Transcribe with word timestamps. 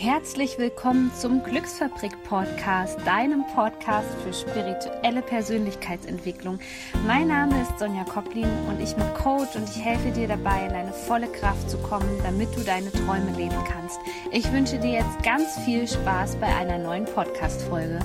Herzlich 0.00 0.58
willkommen 0.58 1.10
zum 1.12 1.42
Glücksfabrik 1.42 2.12
Podcast, 2.22 3.04
deinem 3.04 3.44
Podcast 3.52 4.08
für 4.22 4.32
spirituelle 4.32 5.22
Persönlichkeitsentwicklung. 5.22 6.60
Mein 7.04 7.26
Name 7.26 7.60
ist 7.60 7.80
Sonja 7.80 8.04
Koplin 8.04 8.46
und 8.68 8.80
ich 8.80 8.94
bin 8.94 9.12
Coach 9.14 9.56
und 9.56 9.68
ich 9.68 9.84
helfe 9.84 10.12
dir 10.12 10.28
dabei, 10.28 10.66
in 10.66 10.72
deine 10.72 10.92
volle 10.92 11.26
Kraft 11.26 11.68
zu 11.68 11.78
kommen, 11.78 12.08
damit 12.22 12.54
du 12.54 12.60
deine 12.60 12.92
Träume 12.92 13.32
leben 13.36 13.56
kannst. 13.66 13.98
Ich 14.30 14.52
wünsche 14.52 14.78
dir 14.78 14.92
jetzt 14.92 15.20
ganz 15.24 15.58
viel 15.64 15.88
Spaß 15.88 16.36
bei 16.36 16.46
einer 16.46 16.78
neuen 16.78 17.04
Podcast-Folge. 17.04 17.98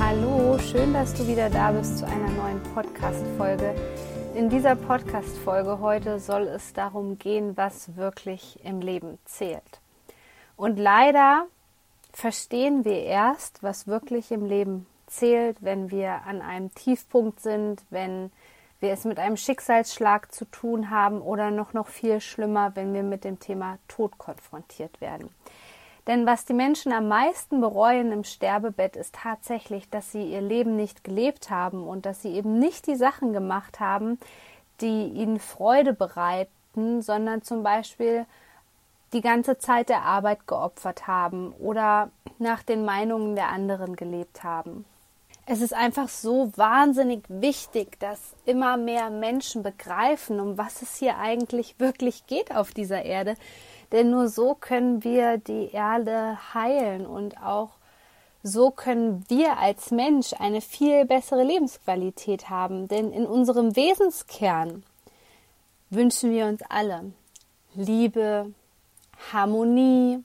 Hallo, 0.00 0.58
schön, 0.58 0.94
dass 0.94 1.12
du 1.12 1.28
wieder 1.28 1.50
da 1.50 1.72
bist 1.72 1.98
zu 1.98 2.06
einer 2.06 2.30
neuen 2.30 2.62
Podcast-Folge. 2.74 3.74
In 4.36 4.50
dieser 4.50 4.76
Podcast-Folge 4.76 5.78
heute 5.80 6.20
soll 6.20 6.42
es 6.42 6.74
darum 6.74 7.18
gehen, 7.18 7.56
was 7.56 7.96
wirklich 7.96 8.62
im 8.62 8.82
Leben 8.82 9.18
zählt. 9.24 9.80
Und 10.58 10.78
leider 10.78 11.46
verstehen 12.12 12.84
wir 12.84 13.02
erst, 13.04 13.62
was 13.62 13.86
wirklich 13.86 14.30
im 14.30 14.44
Leben 14.44 14.84
zählt, 15.06 15.56
wenn 15.62 15.90
wir 15.90 16.26
an 16.26 16.42
einem 16.42 16.70
Tiefpunkt 16.74 17.40
sind, 17.40 17.82
wenn 17.88 18.30
wir 18.78 18.92
es 18.92 19.06
mit 19.06 19.18
einem 19.18 19.38
Schicksalsschlag 19.38 20.30
zu 20.34 20.44
tun 20.44 20.90
haben 20.90 21.22
oder 21.22 21.50
noch 21.50 21.72
noch 21.72 21.88
viel 21.88 22.20
schlimmer, 22.20 22.72
wenn 22.74 22.92
wir 22.92 23.04
mit 23.04 23.24
dem 23.24 23.40
Thema 23.40 23.78
Tod 23.88 24.18
konfrontiert 24.18 25.00
werden. 25.00 25.30
Denn 26.06 26.24
was 26.24 26.44
die 26.44 26.54
Menschen 26.54 26.92
am 26.92 27.08
meisten 27.08 27.60
bereuen 27.60 28.12
im 28.12 28.22
Sterbebett 28.22 28.94
ist 28.94 29.14
tatsächlich, 29.14 29.90
dass 29.90 30.12
sie 30.12 30.22
ihr 30.22 30.40
Leben 30.40 30.76
nicht 30.76 31.02
gelebt 31.02 31.50
haben 31.50 31.82
und 31.86 32.06
dass 32.06 32.22
sie 32.22 32.32
eben 32.32 32.58
nicht 32.58 32.86
die 32.86 32.94
Sachen 32.94 33.32
gemacht 33.32 33.80
haben, 33.80 34.18
die 34.80 35.08
ihnen 35.08 35.40
Freude 35.40 35.92
bereiten, 35.92 37.02
sondern 37.02 37.42
zum 37.42 37.62
Beispiel 37.62 38.24
die 39.12 39.20
ganze 39.20 39.58
Zeit 39.58 39.88
der 39.88 40.02
Arbeit 40.02 40.46
geopfert 40.46 41.06
haben 41.06 41.52
oder 41.58 42.10
nach 42.38 42.62
den 42.62 42.84
Meinungen 42.84 43.34
der 43.34 43.48
anderen 43.48 43.96
gelebt 43.96 44.44
haben. 44.44 44.84
Es 45.48 45.60
ist 45.60 45.74
einfach 45.74 46.08
so 46.08 46.52
wahnsinnig 46.56 47.22
wichtig, 47.28 48.00
dass 48.00 48.34
immer 48.44 48.76
mehr 48.76 49.10
Menschen 49.10 49.62
begreifen, 49.62 50.40
um 50.40 50.58
was 50.58 50.82
es 50.82 50.96
hier 50.96 51.18
eigentlich 51.18 51.78
wirklich 51.78 52.26
geht 52.26 52.54
auf 52.54 52.72
dieser 52.72 53.04
Erde, 53.04 53.36
denn 53.92 54.10
nur 54.10 54.28
so 54.28 54.54
können 54.54 55.04
wir 55.04 55.38
die 55.38 55.70
Erde 55.72 56.38
heilen 56.54 57.06
und 57.06 57.42
auch 57.42 57.70
so 58.42 58.70
können 58.70 59.24
wir 59.28 59.58
als 59.58 59.90
Mensch 59.90 60.32
eine 60.38 60.60
viel 60.60 61.04
bessere 61.04 61.42
Lebensqualität 61.42 62.48
haben. 62.48 62.86
Denn 62.86 63.12
in 63.12 63.26
unserem 63.26 63.74
Wesenskern 63.74 64.84
wünschen 65.90 66.30
wir 66.30 66.46
uns 66.46 66.62
alle 66.68 67.12
Liebe, 67.74 68.52
Harmonie 69.32 70.22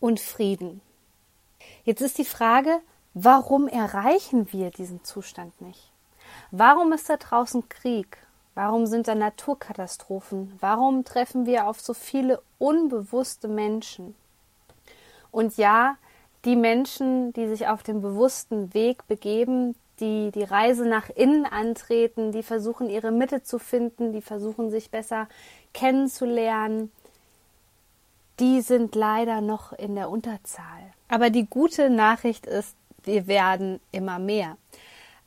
und 0.00 0.18
Frieden. 0.18 0.80
Jetzt 1.84 2.00
ist 2.00 2.18
die 2.18 2.24
Frage, 2.24 2.80
warum 3.14 3.68
erreichen 3.68 4.52
wir 4.52 4.70
diesen 4.70 5.04
Zustand 5.04 5.60
nicht? 5.60 5.92
Warum 6.50 6.92
ist 6.92 7.08
da 7.08 7.16
draußen 7.16 7.68
Krieg? 7.68 8.18
Warum 8.62 8.84
sind 8.84 9.08
da 9.08 9.14
Naturkatastrophen? 9.14 10.52
Warum 10.60 11.06
treffen 11.06 11.46
wir 11.46 11.66
auf 11.66 11.80
so 11.80 11.94
viele 11.94 12.42
unbewusste 12.58 13.48
Menschen? 13.48 14.14
Und 15.30 15.56
ja, 15.56 15.96
die 16.44 16.56
Menschen, 16.56 17.32
die 17.32 17.48
sich 17.48 17.68
auf 17.68 17.82
den 17.82 18.02
bewussten 18.02 18.74
Weg 18.74 19.08
begeben, 19.08 19.76
die 19.98 20.30
die 20.30 20.44
Reise 20.44 20.86
nach 20.86 21.08
innen 21.08 21.46
antreten, 21.46 22.32
die 22.32 22.42
versuchen 22.42 22.90
ihre 22.90 23.12
Mitte 23.12 23.42
zu 23.42 23.58
finden, 23.58 24.12
die 24.12 24.20
versuchen 24.20 24.70
sich 24.70 24.90
besser 24.90 25.26
kennenzulernen, 25.72 26.92
die 28.40 28.60
sind 28.60 28.94
leider 28.94 29.40
noch 29.40 29.72
in 29.72 29.94
der 29.94 30.10
Unterzahl. 30.10 30.92
Aber 31.08 31.30
die 31.30 31.46
gute 31.46 31.88
Nachricht 31.88 32.44
ist, 32.44 32.76
wir 33.04 33.26
werden 33.26 33.80
immer 33.90 34.18
mehr. 34.18 34.58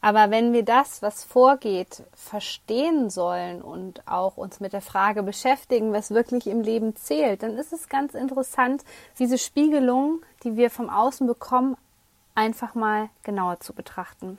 Aber 0.04 0.32
wenn 0.32 0.52
wir 0.52 0.66
das, 0.66 1.02
was 1.02 1.24
vorgeht, 1.24 2.04
verstehen 2.14 3.10
sollen 3.10 3.62
und 3.62 4.06
auch 4.06 4.36
uns 4.36 4.60
mit 4.60 4.74
der 4.74 4.82
Frage 4.82 5.24
beschäftigen, 5.24 5.94
was 5.94 6.12
wirklich 6.12 6.48
im 6.48 6.60
Leben 6.60 6.98
zählt, 6.98 7.42
dann 7.42 7.58
ist 7.58 7.72
es 7.72 7.88
ganz 7.88 8.14
interessant, 8.14 8.84
diese 9.18 9.38
Spiegelung, 9.38 10.22
die 10.44 10.58
wir 10.58 10.70
vom 10.70 10.90
Außen 10.90 11.26
bekommen, 11.26 11.78
einfach 12.36 12.76
mal 12.76 13.12
genauer 13.24 13.62
zu 13.62 13.72
betrachten. 13.72 14.38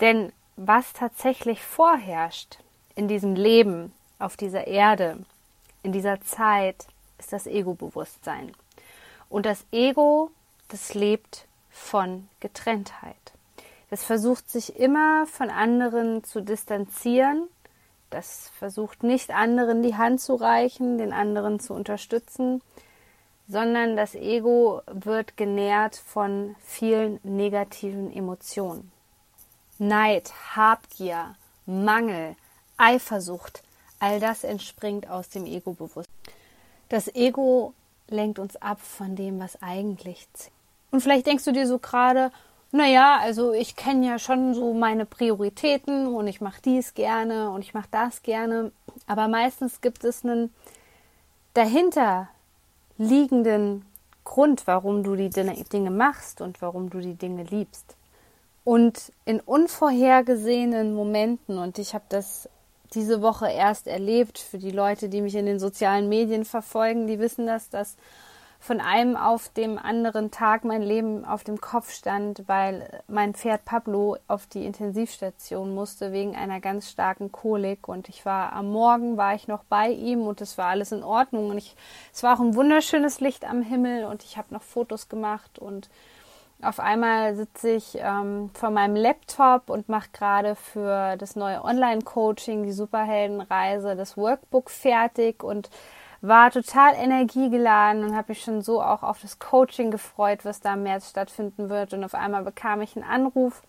Denn 0.00 0.32
was 0.56 0.94
tatsächlich 0.94 1.62
vorherrscht 1.62 2.56
in 2.94 3.06
diesem 3.06 3.34
Leben, 3.34 3.92
auf 4.18 4.38
dieser 4.38 4.66
Erde, 4.66 5.18
in 5.82 5.92
dieser 5.92 6.22
Zeit, 6.22 6.86
ist 7.18 7.34
das 7.34 7.46
Ego-Bewusstsein. 7.46 8.52
Und 9.28 9.44
das 9.44 9.66
Ego, 9.72 10.30
das 10.68 10.94
lebt 10.94 11.44
von 11.70 12.30
Getrenntheit. 12.40 13.27
Das 13.90 14.04
versucht 14.04 14.50
sich 14.50 14.78
immer 14.78 15.26
von 15.26 15.50
anderen 15.50 16.22
zu 16.24 16.42
distanzieren. 16.42 17.48
Das 18.10 18.50
versucht 18.58 19.02
nicht 19.02 19.30
anderen 19.30 19.82
die 19.82 19.96
Hand 19.96 20.20
zu 20.20 20.34
reichen, 20.34 20.98
den 20.98 21.12
anderen 21.12 21.60
zu 21.60 21.74
unterstützen, 21.74 22.62
sondern 23.48 23.96
das 23.96 24.14
Ego 24.14 24.82
wird 24.86 25.36
genährt 25.36 25.96
von 25.96 26.54
vielen 26.64 27.18
negativen 27.22 28.12
Emotionen. 28.12 28.90
Neid, 29.78 30.32
Habgier, 30.54 31.36
Mangel, 31.66 32.36
Eifersucht, 32.76 33.62
all 34.00 34.20
das 34.20 34.44
entspringt 34.44 35.08
aus 35.08 35.28
dem 35.28 35.46
Ego-Bewusstsein. 35.46 36.34
Das 36.88 37.14
Ego 37.14 37.74
lenkt 38.08 38.38
uns 38.38 38.56
ab 38.56 38.80
von 38.80 39.16
dem, 39.16 39.38
was 39.38 39.62
eigentlich 39.62 40.26
zählt. 40.32 40.52
Und 40.90 41.02
vielleicht 41.02 41.26
denkst 41.26 41.44
du 41.44 41.52
dir 41.52 41.66
so 41.66 41.78
gerade, 41.78 42.32
naja, 42.70 43.18
also 43.20 43.52
ich 43.52 43.76
kenne 43.76 44.06
ja 44.06 44.18
schon 44.18 44.54
so 44.54 44.74
meine 44.74 45.06
Prioritäten 45.06 46.06
und 46.06 46.26
ich 46.26 46.40
mache 46.40 46.60
dies 46.62 46.94
gerne 46.94 47.50
und 47.50 47.62
ich 47.62 47.72
mache 47.72 47.88
das 47.90 48.22
gerne. 48.22 48.72
Aber 49.06 49.28
meistens 49.28 49.80
gibt 49.80 50.04
es 50.04 50.24
einen 50.24 50.52
dahinter 51.54 52.28
liegenden 52.98 53.84
Grund, 54.24 54.66
warum 54.66 55.02
du 55.02 55.16
die 55.16 55.30
Dinge 55.30 55.90
machst 55.90 56.42
und 56.42 56.60
warum 56.60 56.90
du 56.90 57.00
die 57.00 57.14
Dinge 57.14 57.44
liebst. 57.44 57.96
Und 58.64 59.12
in 59.24 59.40
unvorhergesehenen 59.40 60.94
Momenten, 60.94 61.56
und 61.56 61.78
ich 61.78 61.94
habe 61.94 62.04
das 62.10 62.50
diese 62.92 63.22
Woche 63.22 63.50
erst 63.50 63.86
erlebt, 63.86 64.38
für 64.38 64.58
die 64.58 64.70
Leute, 64.70 65.08
die 65.08 65.22
mich 65.22 65.34
in 65.34 65.46
den 65.46 65.58
sozialen 65.58 66.08
Medien 66.08 66.44
verfolgen, 66.44 67.06
die 67.06 67.18
wissen 67.18 67.46
das, 67.46 67.70
dass 67.70 67.96
von 68.60 68.80
einem 68.80 69.16
auf 69.16 69.48
dem 69.50 69.78
anderen 69.78 70.30
Tag 70.30 70.64
mein 70.64 70.82
Leben 70.82 71.24
auf 71.24 71.44
dem 71.44 71.60
Kopf 71.60 71.92
stand, 71.92 72.42
weil 72.48 73.02
mein 73.06 73.32
Pferd 73.32 73.64
Pablo 73.64 74.16
auf 74.26 74.46
die 74.46 74.66
Intensivstation 74.66 75.74
musste 75.74 76.12
wegen 76.12 76.34
einer 76.34 76.60
ganz 76.60 76.90
starken 76.90 77.30
Kolik. 77.30 77.88
Und 77.88 78.08
ich 78.08 78.26
war 78.26 78.52
am 78.52 78.70
Morgen 78.70 79.16
war 79.16 79.34
ich 79.34 79.46
noch 79.46 79.62
bei 79.64 79.90
ihm 79.90 80.22
und 80.22 80.40
es 80.40 80.58
war 80.58 80.66
alles 80.66 80.90
in 80.90 81.04
Ordnung. 81.04 81.50
Und 81.50 81.58
ich 81.58 81.76
es 82.12 82.22
war 82.22 82.36
auch 82.36 82.40
ein 82.40 82.56
wunderschönes 82.56 83.20
Licht 83.20 83.48
am 83.48 83.62
Himmel 83.62 84.04
und 84.04 84.24
ich 84.24 84.36
habe 84.36 84.52
noch 84.52 84.62
Fotos 84.62 85.08
gemacht. 85.08 85.60
Und 85.60 85.88
auf 86.60 86.80
einmal 86.80 87.36
sitze 87.36 87.70
ich 87.70 87.96
ähm, 88.00 88.50
vor 88.54 88.70
meinem 88.70 88.96
Laptop 88.96 89.70
und 89.70 89.88
mache 89.88 90.08
gerade 90.12 90.56
für 90.56 91.16
das 91.16 91.36
neue 91.36 91.62
Online-Coaching, 91.62 92.64
die 92.64 92.72
Superheldenreise, 92.72 93.94
das 93.94 94.16
Workbook 94.16 94.68
fertig. 94.68 95.44
Und 95.44 95.70
war 96.20 96.50
total 96.50 96.94
energiegeladen 96.94 98.04
und 98.04 98.16
habe 98.16 98.32
mich 98.32 98.42
schon 98.42 98.62
so 98.62 98.82
auch 98.82 99.02
auf 99.02 99.20
das 99.20 99.38
Coaching 99.38 99.90
gefreut, 99.90 100.44
was 100.44 100.60
da 100.60 100.74
im 100.74 100.82
März 100.82 101.10
stattfinden 101.10 101.68
wird. 101.68 101.94
Und 101.94 102.04
auf 102.04 102.14
einmal 102.14 102.42
bekam 102.42 102.80
ich 102.80 102.96
einen 102.96 103.08
Anruf 103.08 103.62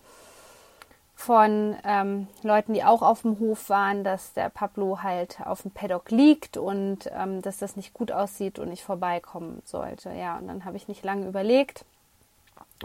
von 1.14 1.76
ähm, 1.84 2.28
Leuten, 2.42 2.72
die 2.72 2.82
auch 2.82 3.02
auf 3.02 3.22
dem 3.22 3.38
Hof 3.38 3.68
waren, 3.68 4.04
dass 4.04 4.32
der 4.32 4.48
Pablo 4.48 5.02
halt 5.02 5.38
auf 5.44 5.62
dem 5.62 5.70
Paddock 5.70 6.10
liegt 6.10 6.56
und 6.56 7.10
ähm, 7.14 7.42
dass 7.42 7.58
das 7.58 7.76
nicht 7.76 7.92
gut 7.92 8.10
aussieht 8.10 8.58
und 8.58 8.72
ich 8.72 8.82
vorbeikommen 8.82 9.62
sollte. 9.64 10.10
Ja, 10.12 10.38
und 10.38 10.48
dann 10.48 10.64
habe 10.64 10.78
ich 10.78 10.88
nicht 10.88 11.04
lange 11.04 11.28
überlegt 11.28 11.84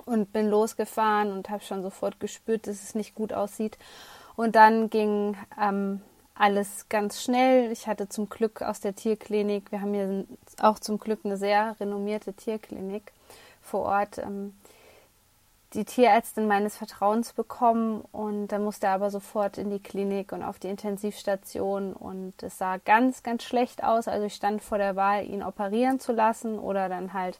und 0.05 0.33
bin 0.33 0.49
losgefahren 0.49 1.31
und 1.31 1.49
habe 1.49 1.63
schon 1.63 1.81
sofort 1.81 2.19
gespürt, 2.19 2.67
dass 2.67 2.83
es 2.83 2.93
nicht 2.93 3.15
gut 3.15 3.31
aussieht. 3.31 3.77
Und 4.35 4.57
dann 4.57 4.89
ging 4.89 5.37
ähm, 5.59 6.01
alles 6.35 6.87
ganz 6.89 7.23
schnell. 7.23 7.71
Ich 7.71 7.87
hatte 7.87 8.09
zum 8.09 8.29
Glück 8.29 8.61
aus 8.61 8.81
der 8.81 8.95
Tierklinik, 8.95 9.71
wir 9.71 9.81
haben 9.81 9.93
hier 9.93 10.25
auch 10.61 10.79
zum 10.79 10.99
Glück 10.99 11.21
eine 11.23 11.37
sehr 11.37 11.75
renommierte 11.79 12.33
Tierklinik 12.33 13.13
vor 13.61 13.83
Ort, 13.83 14.17
ähm, 14.17 14.53
die 15.73 15.85
Tierärztin 15.85 16.47
meines 16.47 16.77
Vertrauens 16.77 17.33
bekommen 17.33 18.01
und 18.11 18.47
dann 18.47 18.63
musste 18.63 18.87
er 18.87 18.93
aber 18.93 19.09
sofort 19.11 19.57
in 19.57 19.69
die 19.69 19.79
Klinik 19.79 20.31
und 20.31 20.43
auf 20.43 20.59
die 20.59 20.69
Intensivstation 20.69 21.93
und 21.93 22.41
es 22.43 22.57
sah 22.57 22.77
ganz, 22.77 23.23
ganz 23.23 23.43
schlecht 23.43 23.83
aus. 23.83 24.07
Also 24.07 24.25
ich 24.25 24.35
stand 24.35 24.61
vor 24.61 24.77
der 24.77 24.95
Wahl, 24.95 25.25
ihn 25.25 25.43
operieren 25.43 25.99
zu 25.99 26.13
lassen 26.13 26.59
oder 26.59 26.87
dann 26.87 27.13
halt 27.13 27.39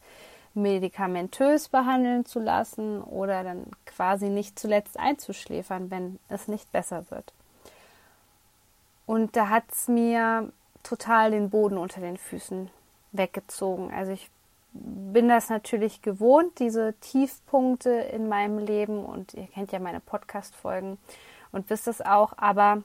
medikamentös 0.53 1.69
behandeln 1.69 2.25
zu 2.25 2.39
lassen 2.39 3.01
oder 3.01 3.43
dann 3.43 3.67
quasi 3.85 4.29
nicht 4.29 4.57
zuletzt 4.59 4.99
einzuschläfern, 4.99 5.91
wenn 5.91 6.19
es 6.27 6.47
nicht 6.47 6.71
besser 6.71 7.05
wird. 7.09 7.33
Und 9.05 9.35
da 9.35 9.49
hat 9.49 9.63
es 9.71 9.87
mir 9.87 10.51
total 10.83 11.31
den 11.31 11.49
Boden 11.49 11.77
unter 11.77 12.01
den 12.01 12.17
Füßen 12.17 12.69
weggezogen. 13.11 13.91
Also 13.93 14.11
ich 14.11 14.29
bin 14.73 15.29
das 15.29 15.49
natürlich 15.49 16.01
gewohnt, 16.01 16.59
diese 16.59 16.93
Tiefpunkte 16.99 17.89
in 17.89 18.27
meinem 18.27 18.59
Leben 18.59 19.05
und 19.05 19.33
ihr 19.33 19.47
kennt 19.47 19.71
ja 19.71 19.79
meine 19.79 20.01
Podcast-Folgen 20.01 20.97
und 21.51 21.69
wisst 21.69 21.87
es 21.87 22.01
auch, 22.01 22.33
aber 22.37 22.83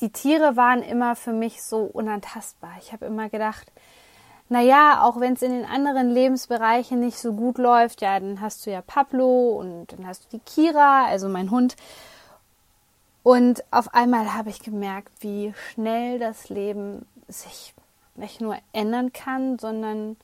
die 0.00 0.10
Tiere 0.10 0.56
waren 0.56 0.82
immer 0.82 1.16
für 1.16 1.32
mich 1.32 1.62
so 1.62 1.82
unantastbar. 1.82 2.70
Ich 2.80 2.92
habe 2.92 3.04
immer 3.04 3.28
gedacht, 3.28 3.70
naja, 4.48 5.02
auch 5.02 5.20
wenn 5.20 5.34
es 5.34 5.42
in 5.42 5.52
den 5.52 5.66
anderen 5.66 6.10
Lebensbereichen 6.10 7.00
nicht 7.00 7.18
so 7.18 7.34
gut 7.34 7.58
läuft, 7.58 8.00
ja, 8.00 8.18
dann 8.18 8.40
hast 8.40 8.64
du 8.64 8.70
ja 8.70 8.80
Pablo 8.80 9.50
und 9.50 9.92
dann 9.92 10.06
hast 10.06 10.24
du 10.24 10.38
die 10.38 10.44
Kira, 10.44 11.04
also 11.06 11.28
mein 11.28 11.50
Hund. 11.50 11.76
Und 13.22 13.64
auf 13.70 13.94
einmal 13.94 14.34
habe 14.34 14.50
ich 14.50 14.60
gemerkt, 14.60 15.12
wie 15.20 15.52
schnell 15.72 16.18
das 16.18 16.48
Leben 16.48 17.06
sich 17.26 17.74
nicht 18.14 18.40
nur 18.40 18.56
ändern 18.72 19.12
kann, 19.12 19.58
sondern 19.58 20.16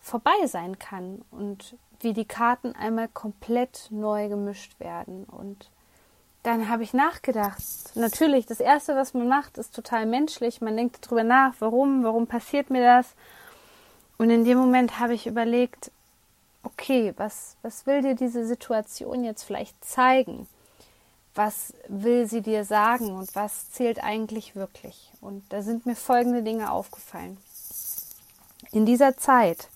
vorbei 0.00 0.46
sein 0.46 0.78
kann 0.78 1.22
und 1.30 1.76
wie 2.00 2.12
die 2.12 2.26
Karten 2.26 2.74
einmal 2.74 3.08
komplett 3.08 3.88
neu 3.90 4.28
gemischt 4.28 4.78
werden. 4.78 5.24
Und 5.24 5.70
dann 6.42 6.68
habe 6.68 6.82
ich 6.82 6.92
nachgedacht. 6.92 7.62
Natürlich, 7.94 8.44
das 8.44 8.60
Erste, 8.60 8.94
was 8.94 9.14
man 9.14 9.28
macht, 9.28 9.56
ist 9.56 9.74
total 9.74 10.04
menschlich. 10.04 10.60
Man 10.60 10.76
denkt 10.76 11.06
darüber 11.06 11.24
nach, 11.24 11.54
warum, 11.60 12.04
warum 12.04 12.26
passiert 12.26 12.68
mir 12.68 12.82
das? 12.82 13.14
Und 14.18 14.30
in 14.30 14.44
dem 14.44 14.58
Moment 14.58 15.00
habe 15.00 15.14
ich 15.14 15.26
überlegt, 15.26 15.90
okay, 16.62 17.14
was, 17.16 17.56
was 17.62 17.86
will 17.86 18.02
dir 18.02 18.14
diese 18.14 18.46
Situation 18.46 19.24
jetzt 19.24 19.42
vielleicht 19.42 19.82
zeigen? 19.84 20.46
Was 21.34 21.72
will 21.88 22.28
sie 22.28 22.42
dir 22.42 22.64
sagen 22.64 23.10
und 23.10 23.34
was 23.34 23.70
zählt 23.70 24.02
eigentlich 24.02 24.54
wirklich? 24.54 25.10
Und 25.20 25.44
da 25.52 25.62
sind 25.62 25.86
mir 25.86 25.96
folgende 25.96 26.42
Dinge 26.42 26.70
aufgefallen. 26.70 27.38
In 28.70 28.86
dieser 28.86 29.16
Zeit 29.16 29.68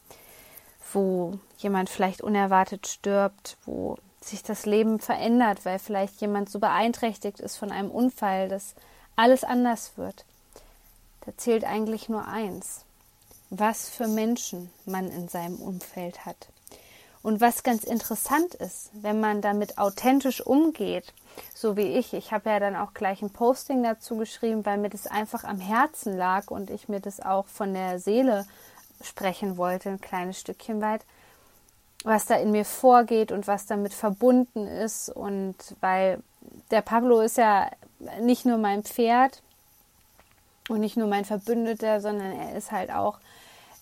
wo 0.94 1.38
jemand 1.58 1.90
vielleicht 1.90 2.22
unerwartet 2.22 2.86
stirbt, 2.86 3.56
wo 3.64 3.96
sich 4.20 4.42
das 4.42 4.66
Leben 4.66 5.00
verändert, 5.00 5.64
weil 5.64 5.78
vielleicht 5.78 6.20
jemand 6.20 6.50
so 6.50 6.58
beeinträchtigt 6.58 7.40
ist 7.40 7.56
von 7.56 7.70
einem 7.70 7.90
Unfall, 7.90 8.48
dass 8.48 8.74
alles 9.16 9.44
anders 9.44 9.92
wird. 9.96 10.24
Da 11.24 11.36
zählt 11.36 11.64
eigentlich 11.64 12.08
nur 12.08 12.26
eins, 12.26 12.84
was 13.50 13.88
für 13.88 14.08
Menschen 14.08 14.70
man 14.84 15.10
in 15.10 15.28
seinem 15.28 15.56
Umfeld 15.56 16.24
hat. 16.26 16.48
Und 17.22 17.40
was 17.40 17.62
ganz 17.62 17.84
interessant 17.84 18.54
ist, 18.54 18.90
wenn 18.92 19.20
man 19.20 19.40
damit 19.40 19.78
authentisch 19.78 20.40
umgeht, 20.40 21.12
so 21.54 21.76
wie 21.76 21.98
ich, 21.98 22.14
ich 22.14 22.32
habe 22.32 22.50
ja 22.50 22.60
dann 22.60 22.76
auch 22.76 22.94
gleich 22.94 23.22
ein 23.22 23.30
Posting 23.30 23.82
dazu 23.82 24.16
geschrieben, 24.16 24.64
weil 24.64 24.78
mir 24.78 24.90
das 24.90 25.06
einfach 25.06 25.44
am 25.44 25.60
Herzen 25.60 26.16
lag 26.16 26.50
und 26.50 26.70
ich 26.70 26.88
mir 26.88 27.00
das 27.00 27.20
auch 27.20 27.46
von 27.46 27.74
der 27.74 27.98
Seele 27.98 28.46
sprechen 29.02 29.56
wollte, 29.56 29.90
ein 29.90 30.00
kleines 30.00 30.40
Stückchen 30.40 30.80
weit, 30.80 31.04
was 32.04 32.26
da 32.26 32.36
in 32.36 32.50
mir 32.50 32.64
vorgeht 32.64 33.32
und 33.32 33.46
was 33.46 33.66
damit 33.66 33.94
verbunden 33.94 34.66
ist. 34.66 35.08
Und 35.08 35.56
weil 35.80 36.22
der 36.70 36.82
Pablo 36.82 37.20
ist 37.20 37.36
ja 37.36 37.70
nicht 38.20 38.44
nur 38.44 38.58
mein 38.58 38.84
Pferd 38.84 39.42
und 40.68 40.80
nicht 40.80 40.96
nur 40.96 41.08
mein 41.08 41.24
Verbündeter, 41.24 42.00
sondern 42.00 42.32
er 42.32 42.56
ist 42.56 42.72
halt 42.72 42.92
auch 42.92 43.18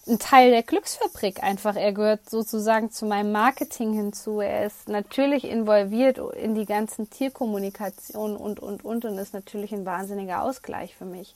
ein 0.08 0.19
Teil 0.19 0.50
der 0.50 0.62
Glücksfabrik 0.62 1.43
einfach. 1.43 1.75
Er 1.75 1.93
gehört 1.93 2.31
sozusagen 2.31 2.91
zu 2.93 3.06
meinem 3.06 3.32
Marketing 3.32 3.93
hinzu. 3.93 4.41
Er 4.41 4.67
ist 4.67 4.88
natürlich 4.88 5.44
involviert 5.44 6.19
in 6.19 6.55
die 6.55 6.67
ganzen 6.67 7.11
Tierkommunikationen 7.11 8.37
und, 8.37 8.61
und, 8.61 8.85
und 8.85 9.05
und 9.05 9.19
ist 9.19 9.35
natürlich 9.35 9.73
ein 9.73 9.85
wahnsinniger 9.85 10.43
Ausgleich 10.43 10.94
für 10.94 11.05
mich. 11.05 11.35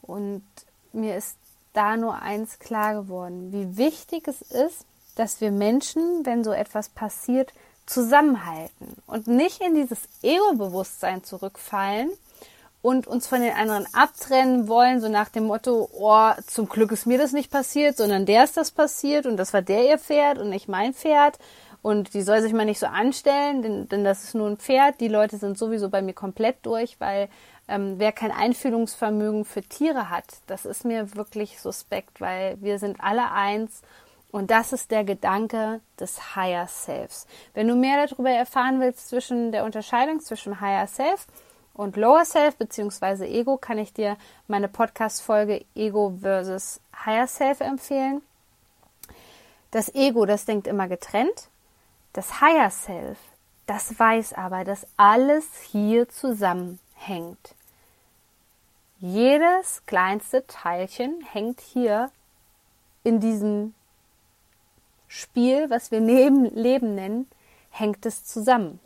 Und 0.00 0.44
mir 0.92 1.16
ist 1.16 1.36
da 1.74 1.96
nur 1.96 2.22
eins 2.22 2.58
klar 2.58 2.94
geworden, 2.94 3.52
wie 3.52 3.76
wichtig 3.76 4.28
es 4.28 4.40
ist, 4.40 4.86
dass 5.16 5.40
wir 5.40 5.50
Menschen, 5.50 6.24
wenn 6.24 6.42
so 6.42 6.52
etwas 6.52 6.88
passiert, 6.88 7.52
zusammenhalten 7.86 8.96
und 9.06 9.26
nicht 9.26 9.60
in 9.60 9.74
dieses 9.74 10.08
Ego-Bewusstsein 10.22 11.22
zurückfallen 11.22 12.10
und 12.84 13.06
uns 13.06 13.26
von 13.26 13.40
den 13.40 13.54
anderen 13.54 13.86
abtrennen 13.94 14.68
wollen, 14.68 15.00
so 15.00 15.08
nach 15.08 15.30
dem 15.30 15.44
Motto, 15.44 15.88
oh, 15.90 16.32
zum 16.46 16.68
Glück 16.68 16.92
ist 16.92 17.06
mir 17.06 17.16
das 17.16 17.32
nicht 17.32 17.50
passiert, 17.50 17.96
sondern 17.96 18.26
der 18.26 18.44
ist 18.44 18.58
das 18.58 18.70
passiert 18.70 19.24
und 19.24 19.38
das 19.38 19.54
war 19.54 19.62
der 19.62 19.88
ihr 19.88 19.98
Pferd 19.98 20.36
und 20.36 20.50
nicht 20.50 20.68
mein 20.68 20.92
Pferd 20.92 21.38
und 21.80 22.12
die 22.12 22.20
soll 22.20 22.42
sich 22.42 22.52
mal 22.52 22.66
nicht 22.66 22.78
so 22.78 22.84
anstellen, 22.84 23.62
denn, 23.62 23.88
denn 23.88 24.04
das 24.04 24.24
ist 24.24 24.34
nur 24.34 24.50
ein 24.50 24.58
Pferd. 24.58 25.00
Die 25.00 25.08
Leute 25.08 25.38
sind 25.38 25.56
sowieso 25.56 25.88
bei 25.88 26.02
mir 26.02 26.12
komplett 26.12 26.56
durch, 26.66 27.00
weil 27.00 27.30
ähm, 27.68 27.94
wer 27.96 28.12
kein 28.12 28.30
Einfühlungsvermögen 28.30 29.46
für 29.46 29.62
Tiere 29.62 30.10
hat, 30.10 30.26
das 30.46 30.66
ist 30.66 30.84
mir 30.84 31.16
wirklich 31.16 31.62
suspekt, 31.62 32.20
weil 32.20 32.58
wir 32.60 32.78
sind 32.78 33.00
alle 33.00 33.32
eins 33.32 33.80
und 34.30 34.50
das 34.50 34.74
ist 34.74 34.90
der 34.90 35.04
Gedanke 35.04 35.80
des 35.98 36.36
Higher 36.36 36.66
Selves. 36.66 37.26
Wenn 37.54 37.66
du 37.66 37.76
mehr 37.76 38.06
darüber 38.06 38.28
erfahren 38.28 38.78
willst 38.78 39.08
zwischen 39.08 39.52
der 39.52 39.64
Unterscheidung 39.64 40.20
zwischen 40.20 40.60
Higher 40.60 40.86
Self 40.86 41.26
und 41.74 41.96
Lower 41.96 42.24
Self 42.24 42.56
bzw. 42.56 43.26
Ego, 43.26 43.56
kann 43.56 43.78
ich 43.78 43.92
dir 43.92 44.16
meine 44.46 44.68
Podcast-Folge 44.68 45.64
Ego 45.74 46.14
versus 46.20 46.80
Higher 47.04 47.26
Self 47.26 47.60
empfehlen. 47.60 48.22
Das 49.72 49.92
Ego, 49.94 50.24
das 50.24 50.44
denkt 50.44 50.68
immer 50.68 50.88
getrennt. 50.88 51.48
Das 52.12 52.40
Higher 52.40 52.70
Self, 52.70 53.18
das 53.66 53.98
weiß 53.98 54.34
aber, 54.34 54.64
dass 54.64 54.86
alles 54.96 55.46
hier 55.70 56.08
zusammen 56.08 56.78
hängt. 56.94 57.54
Jedes 59.00 59.84
kleinste 59.86 60.46
Teilchen 60.46 61.22
hängt 61.32 61.60
hier 61.60 62.10
in 63.02 63.18
diesem 63.20 63.74
Spiel, 65.08 65.68
was 65.70 65.90
wir 65.90 66.00
Leben 66.00 66.94
nennen, 66.94 67.28
hängt 67.70 68.06
es 68.06 68.24
zusammen. 68.24 68.80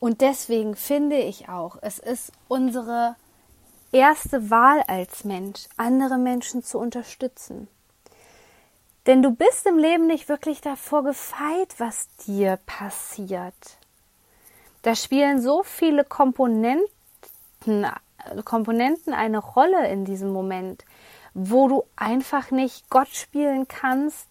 Und 0.00 0.20
deswegen 0.20 0.76
finde 0.76 1.16
ich 1.16 1.48
auch, 1.48 1.76
es 1.82 1.98
ist 1.98 2.32
unsere 2.46 3.16
erste 3.92 4.50
Wahl 4.50 4.82
als 4.86 5.24
Mensch, 5.24 5.68
andere 5.76 6.18
Menschen 6.18 6.62
zu 6.62 6.78
unterstützen. 6.78 7.68
Denn 9.06 9.22
du 9.22 9.30
bist 9.30 9.66
im 9.66 9.78
Leben 9.78 10.06
nicht 10.06 10.28
wirklich 10.28 10.60
davor 10.60 11.02
gefeit, 11.02 11.74
was 11.78 12.08
dir 12.26 12.58
passiert. 12.66 13.78
Da 14.82 14.94
spielen 14.94 15.40
so 15.40 15.62
viele 15.62 16.04
Komponenten, 16.04 16.86
Komponenten 18.44 19.14
eine 19.14 19.38
Rolle 19.38 19.88
in 19.88 20.04
diesem 20.04 20.32
Moment, 20.32 20.84
wo 21.34 21.68
du 21.68 21.84
einfach 21.96 22.50
nicht 22.50 22.88
Gott 22.90 23.08
spielen 23.08 23.66
kannst 23.66 24.28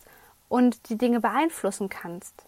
und 0.48 0.90
die 0.90 0.98
Dinge 0.98 1.20
beeinflussen 1.20 1.90
kannst. 1.90 2.47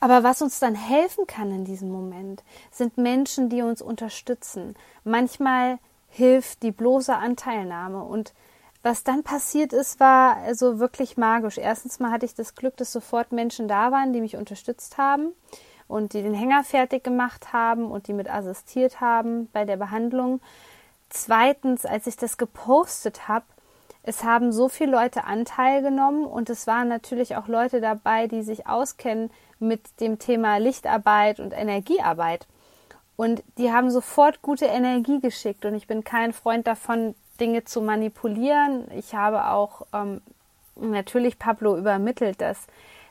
Aber 0.00 0.22
was 0.22 0.40
uns 0.40 0.58
dann 0.58 0.74
helfen 0.74 1.26
kann 1.26 1.50
in 1.50 1.64
diesem 1.64 1.90
Moment, 1.90 2.42
sind 2.70 2.96
Menschen, 2.96 3.50
die 3.50 3.62
uns 3.62 3.82
unterstützen. 3.82 4.74
Manchmal 5.04 5.78
hilft 6.08 6.62
die 6.62 6.72
bloße 6.72 7.14
Anteilnahme 7.14 8.02
und 8.02 8.32
was 8.82 9.04
dann 9.04 9.22
passiert 9.22 9.74
ist, 9.74 10.00
war 10.00 10.38
also 10.38 10.78
wirklich 10.78 11.18
magisch. 11.18 11.58
Erstens 11.58 12.00
mal 12.00 12.10
hatte 12.10 12.24
ich 12.24 12.34
das 12.34 12.54
Glück, 12.54 12.78
dass 12.78 12.92
sofort 12.92 13.30
Menschen 13.30 13.68
da 13.68 13.92
waren, 13.92 14.14
die 14.14 14.22
mich 14.22 14.36
unterstützt 14.36 14.96
haben 14.96 15.34
und 15.86 16.14
die 16.14 16.22
den 16.22 16.32
Hänger 16.32 16.64
fertig 16.64 17.04
gemacht 17.04 17.52
haben 17.52 17.90
und 17.90 18.08
die 18.08 18.14
mit 18.14 18.30
assistiert 18.30 19.02
haben 19.02 19.50
bei 19.52 19.66
der 19.66 19.76
Behandlung. 19.76 20.40
Zweitens, 21.10 21.84
als 21.84 22.06
ich 22.06 22.16
das 22.16 22.38
gepostet 22.38 23.28
habe, 23.28 23.44
es 24.02 24.24
haben 24.24 24.52
so 24.52 24.68
viele 24.68 24.92
Leute 24.92 25.24
Anteil 25.24 25.82
genommen 25.82 26.24
und 26.24 26.48
es 26.48 26.66
waren 26.66 26.88
natürlich 26.88 27.36
auch 27.36 27.48
Leute 27.48 27.80
dabei, 27.80 28.26
die 28.26 28.42
sich 28.42 28.66
auskennen 28.66 29.30
mit 29.58 30.00
dem 30.00 30.18
Thema 30.18 30.56
Lichtarbeit 30.56 31.38
und 31.38 31.52
Energiearbeit. 31.52 32.46
Und 33.16 33.42
die 33.58 33.70
haben 33.70 33.90
sofort 33.90 34.40
gute 34.40 34.64
Energie 34.64 35.20
geschickt 35.20 35.66
und 35.66 35.74
ich 35.74 35.86
bin 35.86 36.04
kein 36.04 36.32
Freund 36.32 36.66
davon, 36.66 37.14
Dinge 37.38 37.64
zu 37.64 37.82
manipulieren. 37.82 38.90
Ich 38.94 39.14
habe 39.14 39.48
auch 39.48 39.86
ähm, 39.92 40.22
natürlich 40.76 41.38
Pablo 41.38 41.76
übermittelt, 41.76 42.40
dass 42.40 42.66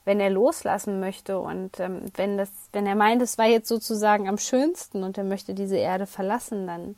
wenn 0.05 0.19
er 0.19 0.31
loslassen 0.31 0.99
möchte 0.99 1.39
und 1.39 1.79
ähm, 1.79 2.05
wenn 2.15 2.37
das, 2.37 2.49
wenn 2.71 2.87
er 2.87 2.95
meint, 2.95 3.21
es 3.21 3.37
war 3.37 3.45
jetzt 3.45 3.67
sozusagen 3.67 4.27
am 4.27 4.39
schönsten 4.39 5.03
und 5.03 5.17
er 5.19 5.23
möchte 5.23 5.53
diese 5.53 5.77
Erde 5.77 6.07
verlassen, 6.07 6.65
dann, 6.65 6.95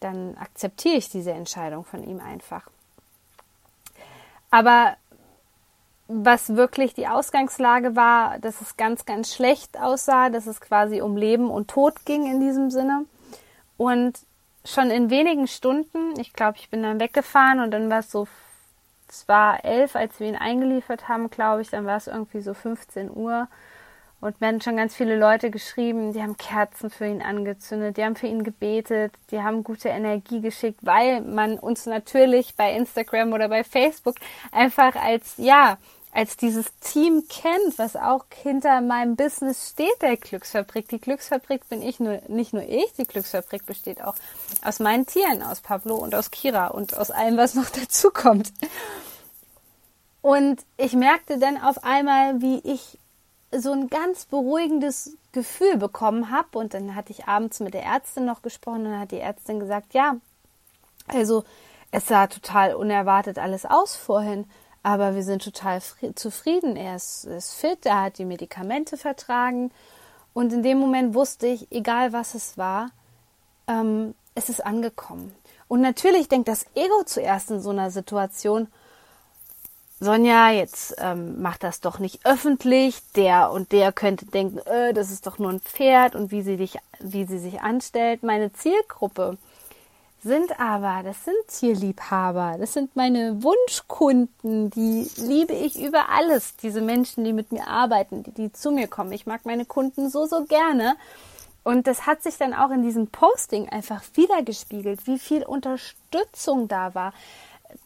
dann 0.00 0.36
akzeptiere 0.38 0.96
ich 0.96 1.10
diese 1.10 1.32
Entscheidung 1.32 1.84
von 1.84 2.02
ihm 2.02 2.20
einfach. 2.20 2.70
Aber 4.54 4.96
was 6.06 6.54
wirklich 6.54 6.94
die 6.94 7.08
Ausgangslage 7.08 7.96
war, 7.96 8.38
dass 8.38 8.60
es 8.60 8.76
ganz, 8.76 9.04
ganz 9.04 9.34
schlecht 9.34 9.80
aussah, 9.80 10.30
dass 10.30 10.46
es 10.46 10.60
quasi 10.60 11.00
um 11.00 11.16
Leben 11.16 11.50
und 11.50 11.68
Tod 11.68 12.06
ging 12.06 12.30
in 12.30 12.38
diesem 12.38 12.70
Sinne. 12.70 13.04
Und 13.76 14.16
schon 14.64 14.92
in 14.92 15.10
wenigen 15.10 15.48
Stunden, 15.48 16.16
ich 16.20 16.32
glaube, 16.34 16.58
ich 16.58 16.70
bin 16.70 16.84
dann 16.84 17.00
weggefahren 17.00 17.58
und 17.58 17.72
dann 17.72 17.90
war 17.90 17.98
es 17.98 18.12
so 18.12 18.28
es 19.08 19.26
war 19.26 19.64
elf, 19.64 19.96
als 19.96 20.20
wir 20.20 20.28
ihn 20.28 20.36
eingeliefert 20.36 21.08
haben, 21.08 21.30
glaube 21.30 21.62
ich. 21.62 21.70
Dann 21.70 21.84
war 21.84 21.96
es 21.96 22.06
irgendwie 22.06 22.40
so 22.40 22.54
15 22.54 23.10
Uhr. 23.10 23.48
Und 24.20 24.40
mir 24.40 24.48
haben 24.48 24.60
schon 24.62 24.76
ganz 24.76 24.94
viele 24.94 25.18
Leute 25.18 25.50
geschrieben, 25.50 26.14
die 26.14 26.22
haben 26.22 26.38
Kerzen 26.38 26.88
für 26.88 27.06
ihn 27.06 27.20
angezündet, 27.20 27.98
die 27.98 28.04
haben 28.04 28.16
für 28.16 28.26
ihn 28.26 28.42
gebetet, 28.42 29.12
die 29.30 29.42
haben 29.42 29.64
gute 29.64 29.90
Energie 29.90 30.40
geschickt, 30.40 30.80
weil 30.82 31.20
man 31.20 31.58
uns 31.58 31.84
natürlich 31.84 32.54
bei 32.56 32.72
Instagram 32.72 33.34
oder 33.34 33.48
bei 33.48 33.64
Facebook 33.64 34.16
einfach 34.50 34.96
als, 34.96 35.34
ja, 35.36 35.76
als 36.14 36.36
dieses 36.36 36.66
Team 36.78 37.24
kennt, 37.28 37.76
was 37.76 37.96
auch 37.96 38.24
hinter 38.42 38.80
meinem 38.80 39.16
Business 39.16 39.70
steht, 39.70 40.00
der 40.00 40.16
Glücksfabrik. 40.16 40.88
Die 40.88 41.00
Glücksfabrik 41.00 41.68
bin 41.68 41.82
ich 41.82 41.98
nur, 41.98 42.22
nicht 42.28 42.52
nur 42.52 42.62
ich, 42.62 42.92
die 42.96 43.04
Glücksfabrik 43.04 43.66
besteht 43.66 44.02
auch 44.02 44.14
aus 44.62 44.78
meinen 44.78 45.06
Tieren, 45.06 45.42
aus 45.42 45.60
Pablo 45.60 45.96
und 45.96 46.14
aus 46.14 46.30
Kira 46.30 46.68
und 46.68 46.96
aus 46.96 47.10
allem, 47.10 47.36
was 47.36 47.54
noch 47.54 47.68
dazu 47.70 48.10
kommt. 48.10 48.52
Und 50.22 50.62
ich 50.78 50.94
merkte 50.94 51.38
dann 51.38 51.60
auf 51.60 51.82
einmal, 51.84 52.40
wie 52.40 52.60
ich 52.60 52.98
so 53.60 53.72
ein 53.72 53.88
ganz 53.88 54.24
beruhigendes 54.26 55.16
Gefühl 55.32 55.76
bekommen 55.76 56.30
habe. 56.30 56.58
Und 56.58 56.74
dann 56.74 56.94
hatte 56.94 57.12
ich 57.12 57.26
abends 57.26 57.60
mit 57.60 57.74
der 57.74 57.84
Ärztin 57.84 58.24
noch 58.24 58.42
gesprochen 58.42 58.86
und 58.86 58.92
dann 58.92 59.00
hat 59.00 59.10
die 59.10 59.20
Ärztin 59.20 59.60
gesagt, 59.60 59.94
ja, 59.94 60.16
also 61.06 61.44
es 61.90 62.08
sah 62.08 62.26
total 62.26 62.74
unerwartet 62.74 63.38
alles 63.38 63.66
aus 63.66 63.94
vorhin, 63.94 64.46
aber 64.82 65.14
wir 65.14 65.22
sind 65.22 65.44
total 65.44 65.80
zufrieden. 66.14 66.76
Er 66.76 66.96
ist, 66.96 67.24
ist 67.24 67.54
fit, 67.54 67.86
er 67.86 68.02
hat 68.02 68.18
die 68.18 68.24
Medikamente 68.24 68.96
vertragen. 68.96 69.70
Und 70.32 70.52
in 70.52 70.62
dem 70.62 70.78
Moment 70.78 71.14
wusste 71.14 71.46
ich, 71.46 71.70
egal 71.70 72.12
was 72.12 72.34
es 72.34 72.58
war, 72.58 72.90
ähm, 73.68 74.14
es 74.34 74.48
ist 74.48 74.64
angekommen. 74.64 75.34
Und 75.68 75.80
natürlich 75.80 76.28
denkt 76.28 76.48
das 76.48 76.66
Ego 76.74 77.04
zuerst 77.04 77.50
in 77.50 77.60
so 77.60 77.70
einer 77.70 77.90
Situation, 77.90 78.68
Sonja, 80.04 80.50
jetzt 80.50 80.96
ähm, 80.98 81.40
mach 81.40 81.56
das 81.56 81.80
doch 81.80 81.98
nicht 81.98 82.26
öffentlich. 82.26 83.00
Der 83.16 83.50
und 83.50 83.72
der 83.72 83.90
könnte 83.90 84.26
denken, 84.26 84.58
äh, 84.58 84.92
das 84.92 85.10
ist 85.10 85.26
doch 85.26 85.38
nur 85.38 85.50
ein 85.50 85.60
Pferd 85.60 86.14
und 86.14 86.30
wie 86.30 86.42
sie 86.42 86.56
dich, 86.56 86.76
wie 87.00 87.24
sie 87.24 87.38
sich 87.38 87.62
anstellt. 87.62 88.22
Meine 88.22 88.52
Zielgruppe 88.52 89.38
sind 90.22 90.60
aber, 90.60 91.02
das 91.02 91.24
sind 91.24 91.36
Tierliebhaber, 91.48 92.56
das 92.58 92.72
sind 92.72 92.96
meine 92.96 93.42
Wunschkunden, 93.42 94.70
die 94.70 95.10
liebe 95.16 95.52
ich 95.52 95.80
über 95.80 96.08
alles. 96.10 96.56
Diese 96.56 96.80
Menschen, 96.80 97.24
die 97.24 97.32
mit 97.32 97.50
mir 97.50 97.66
arbeiten, 97.66 98.22
die, 98.22 98.32
die 98.32 98.52
zu 98.52 98.70
mir 98.70 98.88
kommen. 98.88 99.12
Ich 99.12 99.26
mag 99.26 99.44
meine 99.44 99.64
Kunden 99.64 100.10
so, 100.10 100.26
so 100.26 100.44
gerne. 100.44 100.96
Und 101.62 101.86
das 101.86 102.06
hat 102.06 102.22
sich 102.22 102.36
dann 102.36 102.52
auch 102.52 102.70
in 102.70 102.82
diesem 102.82 103.06
Posting 103.06 103.70
einfach 103.70 104.02
wiedergespiegelt, 104.14 105.06
wie 105.06 105.18
viel 105.18 105.44
Unterstützung 105.44 106.68
da 106.68 106.94
war, 106.94 107.14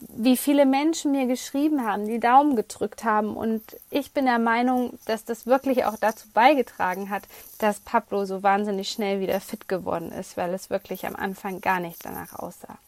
wie 0.00 0.36
viele 0.36 0.66
Menschen 0.66 1.12
mir 1.12 1.26
geschrieben 1.26 1.84
haben, 1.84 2.06
die 2.06 2.20
Daumen 2.20 2.56
gedrückt 2.56 3.04
haben. 3.04 3.36
Und 3.36 3.62
ich 3.90 4.12
bin 4.12 4.26
der 4.26 4.38
Meinung, 4.38 4.98
dass 5.06 5.24
das 5.24 5.46
wirklich 5.46 5.84
auch 5.84 5.96
dazu 5.98 6.28
beigetragen 6.32 7.10
hat, 7.10 7.24
dass 7.58 7.80
Pablo 7.80 8.24
so 8.24 8.42
wahnsinnig 8.42 8.90
schnell 8.90 9.20
wieder 9.20 9.40
fit 9.40 9.68
geworden 9.68 10.12
ist, 10.12 10.36
weil 10.36 10.52
es 10.54 10.70
wirklich 10.70 11.06
am 11.06 11.16
Anfang 11.16 11.60
gar 11.60 11.80
nicht 11.80 12.04
danach 12.04 12.38
aussah. 12.38 12.78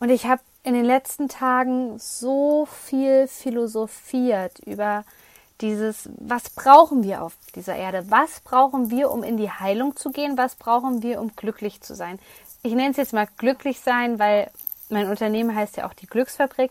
Und 0.00 0.10
ich 0.10 0.26
habe 0.26 0.42
in 0.64 0.74
den 0.74 0.84
letzten 0.84 1.28
Tagen 1.28 1.98
so 1.98 2.66
viel 2.66 3.28
philosophiert 3.28 4.58
über 4.60 5.04
dieses, 5.60 6.08
was 6.16 6.50
brauchen 6.50 7.04
wir 7.04 7.22
auf 7.22 7.36
dieser 7.54 7.76
Erde? 7.76 8.10
Was 8.10 8.40
brauchen 8.40 8.90
wir, 8.90 9.10
um 9.10 9.22
in 9.22 9.36
die 9.36 9.50
Heilung 9.50 9.96
zu 9.96 10.10
gehen? 10.10 10.36
Was 10.36 10.56
brauchen 10.56 11.02
wir, 11.02 11.20
um 11.20 11.34
glücklich 11.36 11.80
zu 11.82 11.94
sein? 11.94 12.18
Ich 12.64 12.74
nenne 12.74 12.90
es 12.90 12.96
jetzt 12.96 13.12
mal 13.12 13.28
glücklich 13.38 13.80
sein, 13.80 14.18
weil 14.18 14.50
mein 14.92 15.08
Unternehmen 15.08 15.54
heißt 15.54 15.76
ja 15.76 15.88
auch 15.88 15.94
die 15.94 16.06
Glücksfabrik. 16.06 16.70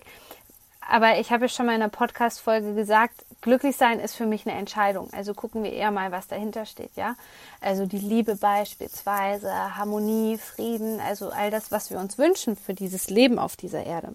Aber 0.87 1.19
ich 1.19 1.31
habe 1.31 1.45
ja 1.45 1.49
schon 1.49 1.67
mal 1.67 1.75
in 1.75 1.81
einer 1.81 1.91
Podcast-Folge 1.91 2.73
gesagt, 2.73 3.23
glücklich 3.41 3.77
sein 3.77 3.99
ist 3.99 4.15
für 4.15 4.25
mich 4.25 4.45
eine 4.45 4.57
Entscheidung. 4.57 5.09
Also 5.13 5.33
gucken 5.33 5.63
wir 5.63 5.71
eher 5.71 5.91
mal, 5.91 6.11
was 6.11 6.27
dahinter 6.27 6.65
steht, 6.65 6.95
ja. 6.95 7.15
Also 7.61 7.85
die 7.85 7.99
Liebe 7.99 8.35
beispielsweise, 8.35 9.77
Harmonie, 9.77 10.37
Frieden, 10.37 10.99
also 10.99 11.29
all 11.29 11.51
das, 11.51 11.71
was 11.71 11.91
wir 11.91 11.99
uns 11.99 12.17
wünschen 12.17 12.55
für 12.55 12.73
dieses 12.73 13.09
Leben 13.09 13.39
auf 13.39 13.55
dieser 13.55 13.85
Erde. 13.85 14.13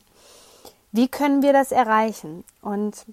Wie 0.93 1.09
können 1.09 1.43
wir 1.43 1.53
das 1.53 1.73
erreichen? 1.73 2.45
Und 2.63 3.07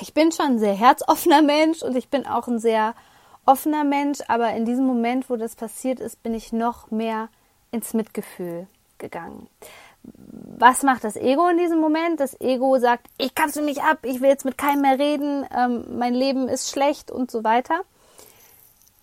ich 0.00 0.14
bin 0.14 0.32
schon 0.32 0.46
ein 0.46 0.58
sehr 0.58 0.74
herzoffener 0.74 1.42
Mensch 1.42 1.82
und 1.82 1.94
ich 1.94 2.08
bin 2.08 2.26
auch 2.26 2.48
ein 2.48 2.58
sehr 2.58 2.94
offener 3.44 3.84
Mensch, 3.84 4.20
aber 4.28 4.52
in 4.54 4.64
diesem 4.64 4.86
Moment, 4.86 5.28
wo 5.28 5.36
das 5.36 5.56
passiert 5.56 6.00
ist, 6.00 6.22
bin 6.22 6.34
ich 6.34 6.52
noch 6.52 6.90
mehr 6.90 7.28
ins 7.70 7.94
Mitgefühl 7.94 8.66
gegangen. 9.00 9.48
Was 10.02 10.82
macht 10.82 11.04
das 11.04 11.16
Ego 11.16 11.48
in 11.48 11.58
diesem 11.58 11.80
Moment? 11.80 12.20
Das 12.20 12.40
Ego 12.40 12.78
sagt, 12.78 13.06
ich 13.18 13.34
kapsel 13.34 13.64
mich 13.64 13.82
ab, 13.82 13.98
ich 14.02 14.20
will 14.20 14.28
jetzt 14.28 14.44
mit 14.44 14.56
keinem 14.56 14.82
mehr 14.82 14.98
reden, 14.98 15.44
ähm, 15.54 15.98
mein 15.98 16.14
Leben 16.14 16.48
ist 16.48 16.70
schlecht 16.70 17.10
und 17.10 17.30
so 17.30 17.44
weiter. 17.44 17.80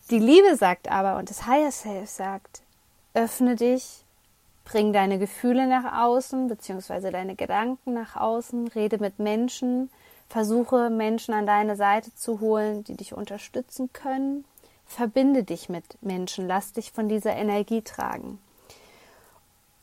Die 0.10 0.20
Liebe 0.20 0.56
sagt 0.56 0.90
aber, 0.90 1.18
und 1.18 1.30
das 1.30 1.46
Higher 1.46 1.72
Self 1.72 2.10
sagt, 2.10 2.62
öffne 3.14 3.56
dich, 3.56 4.06
bring 4.64 4.94
deine 4.94 5.20
Gefühle 5.20 5.68
nach 5.68 6.00
außen, 6.00 6.48
beziehungsweise 6.48 7.12
deine 7.12 7.36
Gedanken 7.36 7.94
nach 7.94 8.16
außen, 8.16 8.70
rede 8.70 8.98
mit 9.00 9.20
Menschen, 9.20 9.90
versuche 10.30 10.90
Menschen 10.90 11.34
an 11.34 11.46
deine 11.46 11.76
Seite 11.76 12.14
zu 12.16 12.40
holen, 12.40 12.84
die 12.84 12.96
dich 12.96 13.14
unterstützen 13.14 13.92
können. 13.94 14.46
Verbinde 14.86 15.44
dich 15.44 15.68
mit 15.68 15.84
Menschen, 16.02 16.48
lass 16.48 16.74
dich 16.74 16.92
von 16.92 17.10
dieser 17.10 17.36
Energie 17.36 17.82
tragen. 17.82 18.40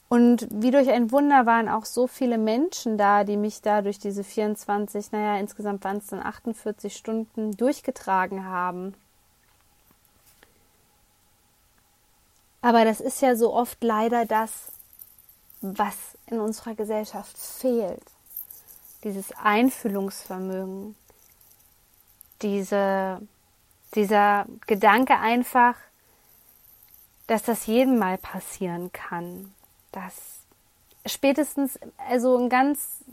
Und 0.08 0.46
wie 0.50 0.70
durch 0.70 0.90
ein 0.90 1.10
Wunder 1.10 1.46
waren 1.46 1.68
auch 1.68 1.86
so 1.86 2.06
viele 2.06 2.38
Menschen 2.38 2.98
da, 2.98 3.24
die 3.24 3.36
mich 3.36 3.62
da 3.62 3.82
durch 3.82 3.98
diese 3.98 4.22
24, 4.22 5.12
naja, 5.12 5.38
insgesamt 5.38 5.82
waren 5.84 5.96
es 5.96 6.06
dann 6.08 6.22
48 6.22 6.94
Stunden 6.94 7.56
durchgetragen 7.56 8.44
haben. 8.44 8.94
Aber 12.60 12.84
das 12.84 13.00
ist 13.00 13.20
ja 13.22 13.36
so 13.36 13.52
oft 13.52 13.82
leider 13.82 14.24
das, 14.24 14.68
was 15.60 15.96
in 16.26 16.38
unserer 16.38 16.74
Gesellschaft 16.74 17.36
fehlt. 17.36 18.02
Dieses 19.04 19.32
Einfühlungsvermögen, 19.32 20.94
diese, 22.42 23.20
dieser 23.94 24.46
Gedanke 24.66 25.18
einfach, 25.18 25.76
dass 27.26 27.42
das 27.42 27.66
jedem 27.66 27.98
mal 27.98 28.18
passieren 28.18 28.92
kann 28.92 29.53
dass 29.94 30.14
spätestens, 31.06 31.78
also 32.08 32.36
ein 32.36 32.48
ganz 32.48 33.04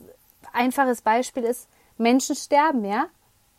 einfaches 0.54 1.02
Beispiel 1.02 1.44
ist, 1.44 1.68
Menschen 1.98 2.36
sterben, 2.36 2.86
ja. 2.86 3.08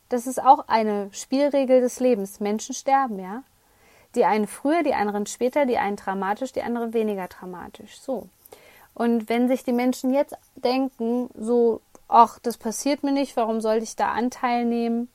Das 0.09 0.27
ist 0.27 0.43
auch 0.43 0.69
eine 0.69 1.09
Spielregel 1.13 1.81
des 1.81 2.01
Lebens. 2.01 2.41
Menschen 2.41 2.75
sterben, 2.75 3.19
ja. 3.19 3.45
Die 4.15 4.25
einen 4.25 4.47
früher, 4.47 4.83
die 4.83 4.95
anderen 4.95 5.27
später, 5.27 5.65
die 5.65 5.79
einen 5.79 5.97
dramatisch, 5.97 6.53
die 6.53 6.63
anderen 6.63 6.93
weniger 6.93 7.29
dramatisch. 7.29 7.99
So. 7.99 8.29
Und 8.95 9.29
wenn 9.29 9.49
sich 9.49 9.65
die 9.65 9.73
Menschen 9.73 10.13
jetzt 10.13 10.37
denken, 10.55 11.31
so, 11.35 11.81
ach, 12.09 12.39
das 12.41 12.59
passiert 12.59 13.03
mir 13.03 13.13
nicht, 13.13 13.37
warum 13.37 13.61
sollte 13.63 13.85
ich 13.85 13.97
da 13.97 14.13
Anteil 14.13 14.67
nehmen? 14.67 15.09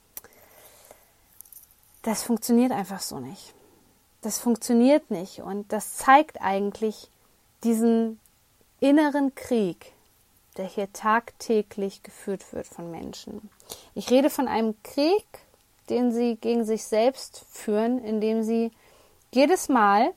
Das 2.01 2.23
funktioniert 2.23 2.71
einfach 2.71 3.01
so 3.01 3.19
nicht. 3.19 3.53
Das 4.21 4.39
funktioniert 4.39 5.11
nicht. 5.11 5.41
Und 5.41 5.71
das 5.71 5.97
zeigt 5.97 6.41
eigentlich, 6.41 7.09
diesen 7.63 8.19
inneren 8.79 9.33
Krieg, 9.35 9.93
der 10.57 10.65
hier 10.65 10.91
tagtäglich 10.93 12.03
geführt 12.03 12.53
wird 12.53 12.67
von 12.67 12.91
Menschen. 12.91 13.49
Ich 13.95 14.09
rede 14.09 14.29
von 14.29 14.47
einem 14.47 14.75
Krieg, 14.83 15.25
den 15.89 16.11
sie 16.11 16.35
gegen 16.35 16.65
sich 16.65 16.83
selbst 16.83 17.45
führen, 17.49 18.03
indem 18.03 18.43
sie 18.43 18.71
jedes 19.31 19.69
Mal, 19.69 20.13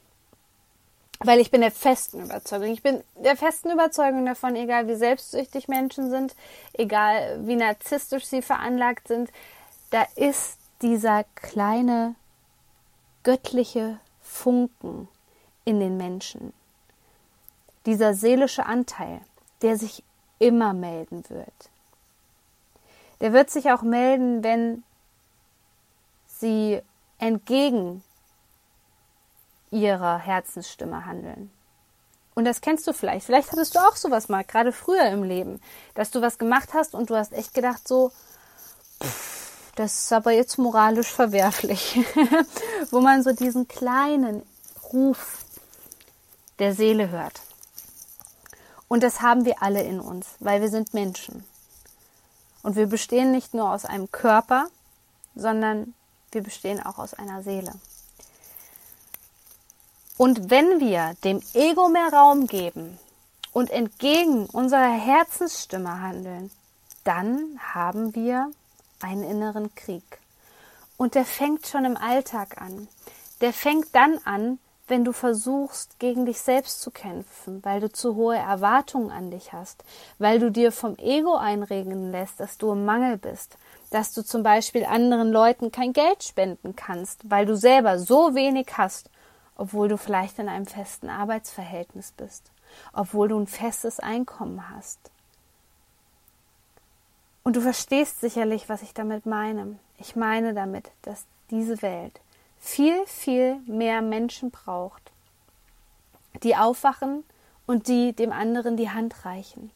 weil 1.21 1.39
ich 1.39 1.51
bin 1.51 1.61
der 1.61 1.71
festen 1.71 2.23
Überzeugung, 2.23 2.73
ich 2.73 2.83
bin 2.83 3.05
der 3.17 3.37
festen 3.37 3.71
Überzeugung 3.71 4.25
davon, 4.25 4.57
egal 4.57 4.89
wie 4.89 4.95
selbstsüchtig 4.95 5.69
Menschen 5.69 6.11
sind, 6.11 6.35
egal 6.73 7.47
wie 7.47 7.57
narzisstisch 7.57 8.25
sie 8.25 8.43
veranlagt 8.43 9.09
sind, 9.09 9.31
da 9.91 10.07
ist 10.17 10.59
dieser 10.81 11.25
kleine 11.35 12.15
göttliche 13.23 14.01
Funken 14.23 15.09
in 15.67 15.79
den 15.79 15.99
Menschen 15.99 16.55
dieser 17.87 18.15
seelische 18.15 18.67
Anteil, 18.67 19.21
der 19.63 19.77
sich 19.77 20.05
immer 20.39 20.73
melden 20.73 21.25
wird. 21.29 21.71
Der 23.21 23.33
wird 23.33 23.51
sich 23.51 23.71
auch 23.71 23.83
melden, 23.83 24.43
wenn 24.43 24.83
sie 26.27 26.81
entgegen 27.19 28.03
ihrer 29.71 30.19
Herzensstimme 30.19 31.05
handeln. 31.05 31.51
Und 32.35 32.45
das 32.45 32.61
kennst 32.61 32.87
du 32.87 32.93
vielleicht. 32.93 33.27
Vielleicht 33.27 33.53
hattest 33.53 33.75
du 33.75 33.81
auch 33.81 33.97
sowas 33.97 34.29
mal, 34.29 34.45
gerade 34.45 34.73
früher 34.73 35.07
im 35.11 35.23
Leben, 35.23 35.61
dass 35.95 36.11
du 36.11 36.23
was 36.23 36.39
gemacht 36.39 36.71
hast 36.73 36.95
und 36.95 37.11
du 37.11 37.17
hast 37.17 37.33
echt 37.33 37.53
gedacht, 37.53 37.87
so, 37.87 38.13
pff, 39.03 39.73
das 39.75 40.05
ist 40.05 40.13
aber 40.13 40.33
jetzt 40.33 40.59
moralisch 40.59 41.13
verwerflich. 41.13 42.01
Wo 42.91 43.01
man 43.01 43.23
so 43.23 43.33
diesen 43.33 43.69
kleinen 43.69 44.43
Ruf 44.93 45.45
der 46.59 46.75
Seele 46.75 47.11
hört. 47.11 47.41
Und 48.91 49.05
das 49.05 49.21
haben 49.21 49.45
wir 49.45 49.63
alle 49.63 49.85
in 49.85 50.01
uns, 50.01 50.27
weil 50.41 50.61
wir 50.61 50.69
sind 50.69 50.95
Menschen. 50.95 51.45
Und 52.65 52.75
wir 52.75 52.89
bestehen 52.89 53.31
nicht 53.31 53.55
nur 53.55 53.71
aus 53.71 53.85
einem 53.85 54.11
Körper, 54.11 54.67
sondern 55.37 55.95
wir 56.33 56.43
bestehen 56.43 56.85
auch 56.85 56.99
aus 56.99 57.15
einer 57.15 57.45
Seele. 57.45 57.73
Und 60.19 60.51
wenn 60.51 60.81
wir 60.81 61.15
dem 61.23 61.41
Ego 61.55 61.89
mehr 61.89 62.13
Raum 62.13 62.49
geben 62.49 62.99
und 63.53 63.71
entgegen 63.71 64.47
unserer 64.47 64.91
Herzensstimme 64.91 66.01
handeln, 66.01 66.51
dann 67.05 67.61
haben 67.73 68.17
wir 68.17 68.51
einen 69.01 69.23
inneren 69.23 69.73
Krieg. 69.77 70.19
Und 70.97 71.15
der 71.15 71.25
fängt 71.25 71.69
schon 71.69 71.85
im 71.85 71.97
Alltag 71.97 72.61
an. 72.61 72.89
Der 73.41 73.53
fängt 73.53 73.95
dann 73.95 74.19
an, 74.25 74.59
wenn 74.91 75.05
du 75.05 75.13
versuchst, 75.13 75.99
gegen 75.99 76.27
dich 76.27 76.41
selbst 76.41 76.83
zu 76.83 76.91
kämpfen, 76.91 77.65
weil 77.65 77.81
du 77.81 77.91
zu 77.91 78.17
hohe 78.17 78.37
Erwartungen 78.37 79.11
an 79.11 79.31
dich 79.31 79.53
hast, 79.53 79.85
weil 80.19 80.41
du 80.41 80.51
dir 80.51 80.73
vom 80.73 80.97
Ego 80.99 81.37
einregen 81.37 82.11
lässt, 82.11 82.41
dass 82.41 82.59
du 82.59 82.73
im 82.73 82.85
Mangel 82.85 83.17
bist, 83.17 83.57
dass 83.91 84.13
du 84.13 84.23
zum 84.23 84.43
Beispiel 84.43 84.85
anderen 84.85 85.31
Leuten 85.31 85.73
kein 85.73 85.93
Geld 85.93 86.25
spenden 86.25 86.77
kannst, 86.77 87.31
weil 87.31 87.47
du 87.47 87.57
selber 87.57 87.99
so 87.99 88.35
wenig 88.35 88.67
hast, 88.77 89.11
obwohl 89.57 89.89
du 89.89 89.97
vielleicht 89.97 90.39
in 90.39 90.49
einem 90.49 90.67
festen 90.67 91.09
Arbeitsverhältnis 91.09 92.13
bist, 92.13 92.51
obwohl 92.93 93.29
du 93.29 93.39
ein 93.39 93.47
festes 93.47 94.01
Einkommen 94.01 94.71
hast. 94.71 94.99
Und 97.43 97.57
du 97.57 97.61
verstehst 97.61 98.21
sicherlich, 98.21 98.69
was 98.69 98.83
ich 98.83 98.93
damit 98.93 99.25
meine. 99.25 99.79
Ich 99.99 100.17
meine 100.17 100.53
damit, 100.53 100.91
dass 101.03 101.25
diese 101.51 101.81
Welt 101.83 102.21
viel, 102.61 103.05
viel 103.07 103.57
mehr 103.67 104.03
Menschen 104.03 104.51
braucht, 104.51 105.11
die 106.43 106.55
aufwachen 106.55 107.25
und 107.67 107.89
die 107.89 108.13
dem 108.13 108.33
anderen 108.33 108.77
die 108.77 108.91
Hand 108.91 109.25
reichen. 109.25 109.71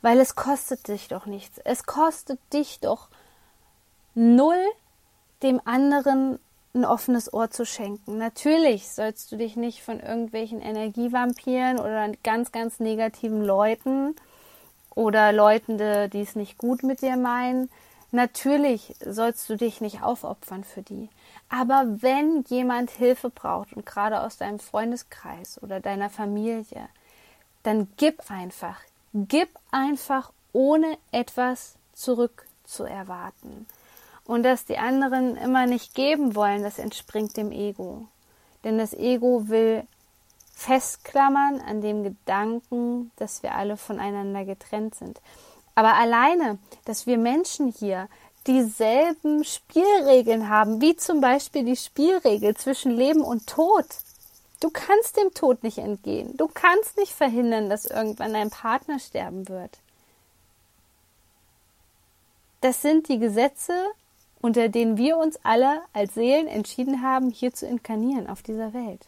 Weil 0.00 0.18
es 0.18 0.34
kostet 0.34 0.88
dich 0.88 1.08
doch 1.08 1.26
nichts. 1.26 1.58
Es 1.64 1.84
kostet 1.84 2.40
dich 2.52 2.80
doch 2.80 3.08
null, 4.14 4.64
dem 5.42 5.60
anderen 5.64 6.38
ein 6.74 6.84
offenes 6.84 7.32
Ohr 7.32 7.50
zu 7.50 7.66
schenken. 7.66 8.16
Natürlich 8.16 8.88
sollst 8.90 9.30
du 9.30 9.36
dich 9.36 9.56
nicht 9.56 9.82
von 9.82 10.00
irgendwelchen 10.00 10.60
Energievampiren 10.60 11.78
oder 11.78 12.10
ganz, 12.22 12.50
ganz 12.50 12.80
negativen 12.80 13.44
Leuten 13.44 14.16
oder 14.94 15.32
Leuten, 15.32 15.78
die 16.10 16.20
es 16.20 16.34
nicht 16.34 16.58
gut 16.58 16.82
mit 16.82 17.02
dir 17.02 17.16
meinen, 17.16 17.70
natürlich 18.10 18.94
sollst 19.04 19.48
du 19.48 19.56
dich 19.56 19.80
nicht 19.80 20.02
aufopfern 20.02 20.64
für 20.64 20.82
die. 20.82 21.08
Aber 21.54 21.84
wenn 22.00 22.44
jemand 22.48 22.90
Hilfe 22.90 23.28
braucht 23.28 23.74
und 23.74 23.84
gerade 23.84 24.22
aus 24.22 24.38
deinem 24.38 24.58
Freundeskreis 24.58 25.62
oder 25.62 25.80
deiner 25.80 26.08
Familie, 26.08 26.88
dann 27.62 27.88
gib 27.98 28.30
einfach. 28.30 28.80
Gib 29.12 29.50
einfach, 29.70 30.32
ohne 30.54 30.96
etwas 31.10 31.74
zurückzuerwarten. 31.92 33.66
Und 34.24 34.44
dass 34.44 34.64
die 34.64 34.78
anderen 34.78 35.36
immer 35.36 35.66
nicht 35.66 35.94
geben 35.94 36.34
wollen, 36.34 36.62
das 36.62 36.78
entspringt 36.78 37.36
dem 37.36 37.52
Ego. 37.52 38.06
Denn 38.64 38.78
das 38.78 38.94
Ego 38.94 39.50
will 39.50 39.86
festklammern 40.54 41.60
an 41.60 41.82
dem 41.82 42.02
Gedanken, 42.02 43.10
dass 43.16 43.42
wir 43.42 43.54
alle 43.54 43.76
voneinander 43.76 44.46
getrennt 44.46 44.94
sind. 44.94 45.20
Aber 45.74 45.96
alleine, 45.96 46.58
dass 46.86 47.06
wir 47.06 47.18
Menschen 47.18 47.68
hier 47.70 48.08
dieselben 48.46 49.44
Spielregeln 49.44 50.48
haben, 50.48 50.80
wie 50.80 50.96
zum 50.96 51.20
Beispiel 51.20 51.64
die 51.64 51.76
Spielregel 51.76 52.56
zwischen 52.56 52.92
Leben 52.92 53.22
und 53.22 53.46
Tod. 53.46 53.86
Du 54.60 54.70
kannst 54.70 55.16
dem 55.16 55.34
Tod 55.34 55.62
nicht 55.62 55.78
entgehen. 55.78 56.36
Du 56.36 56.48
kannst 56.48 56.96
nicht 56.96 57.12
verhindern, 57.12 57.68
dass 57.68 57.84
irgendwann 57.84 58.32
dein 58.32 58.50
Partner 58.50 58.98
sterben 58.98 59.48
wird. 59.48 59.78
Das 62.60 62.80
sind 62.80 63.08
die 63.08 63.18
Gesetze, 63.18 63.74
unter 64.40 64.68
denen 64.68 64.96
wir 64.96 65.18
uns 65.18 65.38
alle 65.42 65.82
als 65.92 66.14
Seelen 66.14 66.46
entschieden 66.46 67.02
haben, 67.02 67.30
hier 67.30 67.52
zu 67.52 67.66
inkarnieren 67.66 68.28
auf 68.28 68.42
dieser 68.42 68.72
Welt. 68.72 69.06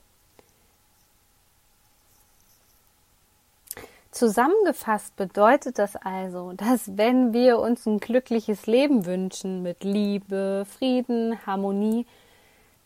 Zusammengefasst 4.14 5.16
bedeutet 5.16 5.81
das 5.81 5.96
also, 5.96 6.53
dass 6.53 6.96
wenn 6.96 7.33
wir 7.33 7.59
uns 7.59 7.85
ein 7.85 7.98
glückliches 7.98 8.68
Leben 8.68 9.07
wünschen 9.07 9.64
mit 9.64 9.83
Liebe, 9.83 10.64
Frieden, 10.79 11.44
Harmonie, 11.44 12.07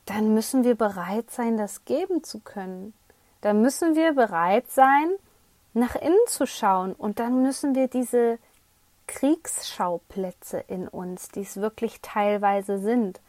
dann 0.06 0.32
müssen 0.32 0.64
wir 0.64 0.74
bereit 0.74 1.30
sein, 1.30 1.58
das 1.58 1.84
geben 1.84 2.24
zu 2.24 2.40
können. 2.40 2.94
Dann 3.42 3.60
müssen 3.60 3.94
wir 3.94 4.14
bereit 4.14 4.70
sein, 4.70 5.10
nach 5.74 5.96
innen 5.96 6.16
zu 6.28 6.46
schauen 6.46 6.94
und 6.94 7.18
dann 7.18 7.42
müssen 7.42 7.74
wir 7.74 7.88
diese 7.88 8.38
Kriegsschauplätze 9.06 10.64
in 10.66 10.88
uns, 10.88 11.28
die 11.28 11.42
es 11.42 11.58
wirklich 11.58 12.00
teilweise 12.00 12.78
sind, 12.78 13.20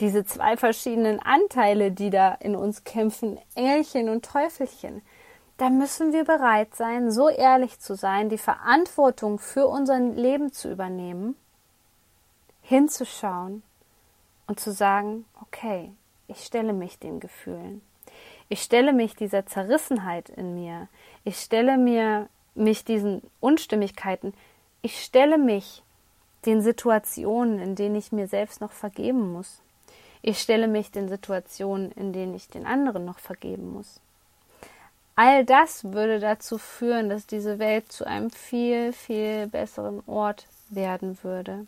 diese 0.00 0.24
zwei 0.24 0.56
verschiedenen 0.56 1.20
Anteile, 1.20 1.92
die 1.92 2.10
da 2.10 2.34
in 2.34 2.56
uns 2.56 2.82
kämpfen, 2.82 3.38
Engelchen 3.54 4.08
und 4.08 4.24
Teufelchen, 4.24 5.02
da 5.56 5.70
müssen 5.70 6.12
wir 6.12 6.24
bereit 6.24 6.74
sein, 6.74 7.10
so 7.10 7.28
ehrlich 7.28 7.80
zu 7.80 7.94
sein, 7.94 8.28
die 8.28 8.38
Verantwortung 8.38 9.38
für 9.38 9.66
unser 9.66 9.98
Leben 9.98 10.52
zu 10.52 10.70
übernehmen, 10.70 11.34
hinzuschauen 12.62 13.62
und 14.46 14.60
zu 14.60 14.72
sagen, 14.72 15.24
okay, 15.40 15.92
ich 16.28 16.44
stelle 16.44 16.72
mich 16.72 16.98
den 16.98 17.20
Gefühlen. 17.20 17.80
Ich 18.48 18.62
stelle 18.62 18.92
mich 18.92 19.16
dieser 19.16 19.46
Zerrissenheit 19.46 20.28
in 20.28 20.54
mir. 20.54 20.88
Ich 21.24 21.38
stelle 21.38 21.78
mir 21.78 22.28
mich 22.54 22.84
diesen 22.84 23.22
Unstimmigkeiten. 23.40 24.34
Ich 24.82 25.02
stelle 25.02 25.38
mich 25.38 25.82
den 26.44 26.62
Situationen, 26.62 27.58
in 27.58 27.74
denen 27.74 27.96
ich 27.96 28.12
mir 28.12 28.28
selbst 28.28 28.60
noch 28.60 28.72
vergeben 28.72 29.32
muss. 29.32 29.62
Ich 30.22 30.40
stelle 30.40 30.68
mich 30.68 30.90
den 30.90 31.08
Situationen, 31.08 31.90
in 31.92 32.12
denen 32.12 32.34
ich 32.34 32.48
den 32.48 32.66
anderen 32.66 33.04
noch 33.04 33.18
vergeben 33.18 33.72
muss. 33.72 34.00
All 35.18 35.46
das 35.46 35.82
würde 35.82 36.20
dazu 36.20 36.58
führen, 36.58 37.08
dass 37.08 37.26
diese 37.26 37.58
Welt 37.58 37.90
zu 37.90 38.06
einem 38.06 38.30
viel, 38.30 38.92
viel 38.92 39.46
besseren 39.46 40.02
Ort 40.06 40.46
werden 40.68 41.18
würde. 41.22 41.66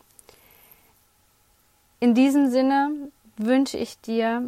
In 1.99 2.13
diesem 2.13 2.51
Sinne 2.51 3.11
wünsche 3.37 3.77
ich 3.77 3.99
dir, 4.01 4.43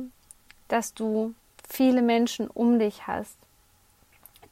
dass 0.67 0.93
du 0.93 1.33
viele 1.67 2.03
Menschen 2.03 2.47
um 2.47 2.77
dich 2.77 3.07
hast, 3.07 3.37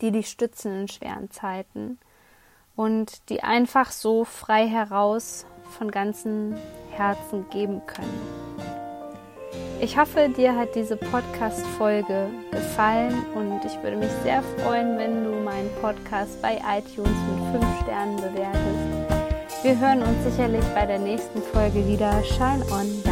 die 0.01 0.11
dich 0.11 0.29
stützen 0.29 0.81
in 0.81 0.87
schweren 0.87 1.29
Zeiten 1.29 1.99
und 2.75 3.29
die 3.29 3.43
einfach 3.43 3.91
so 3.91 4.23
frei 4.23 4.67
heraus 4.67 5.45
von 5.77 5.91
ganzem 5.91 6.57
Herzen 6.91 7.47
geben 7.51 7.85
können. 7.85 8.68
Ich 9.81 9.97
hoffe, 9.97 10.27
dir 10.27 10.53
hat 10.55 10.75
diese 10.75 10.97
Podcast-Folge 10.97 12.27
gefallen 12.51 13.25
und 13.33 13.63
ich 13.63 13.81
würde 13.81 13.95
mich 13.95 14.11
sehr 14.23 14.43
freuen, 14.57 14.97
wenn 14.97 15.23
du 15.23 15.31
meinen 15.31 15.69
Podcast 15.81 16.41
bei 16.41 16.55
iTunes 16.55 17.15
mit 17.53 17.61
5 17.61 17.81
Sternen 17.83 18.17
bewertest. 18.17 19.63
Wir 19.63 19.79
hören 19.79 20.01
uns 20.01 20.23
sicherlich 20.25 20.65
bei 20.75 20.85
der 20.85 20.99
nächsten 20.99 21.41
Folge 21.41 21.87
wieder. 21.87 22.11
Shine 22.25 22.65
on, 22.71 23.08